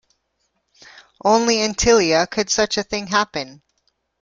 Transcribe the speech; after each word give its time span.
Only 1.23 1.61
in 1.61 1.75
Tilea 1.75 2.25
could 2.27 2.49
such 2.49 2.75
a 2.79 2.83
thing 2.83 3.05
happen! 3.05 3.61